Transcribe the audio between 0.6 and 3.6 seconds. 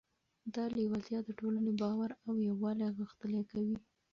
لیوالتیا د ټولنې باور او یووالی غښتلی